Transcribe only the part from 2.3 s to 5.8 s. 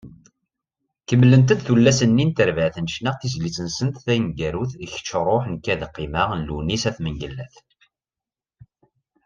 terbaɛt n ccna tizlit-nsent taneggarut “Kečč ruḥ, nekk